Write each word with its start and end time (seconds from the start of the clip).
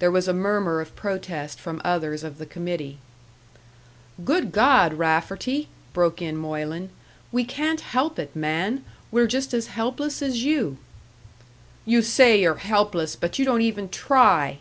There 0.00 0.10
was 0.10 0.28
a 0.28 0.34
murmur 0.34 0.82
of 0.82 0.94
protest 0.94 1.58
from 1.60 1.80
others 1.82 2.22
of 2.22 2.36
the 2.36 2.44
committee. 2.44 2.98
"Good 4.22 4.52
God, 4.52 4.92
Rafferty!" 4.92 5.68
broke 5.94 6.20
in 6.20 6.36
Moylan. 6.36 6.90
"We 7.32 7.44
can't 7.46 7.80
help 7.80 8.18
it, 8.18 8.36
man 8.36 8.84
we're 9.10 9.26
just 9.26 9.54
as 9.54 9.68
helpless 9.68 10.20
as 10.20 10.44
you!" 10.44 10.76
"You 11.86 12.02
say 12.02 12.38
you're 12.42 12.54
helpless 12.56 13.16
but 13.16 13.38
you 13.38 13.46
don't 13.46 13.62
even 13.62 13.88
try!" 13.88 14.58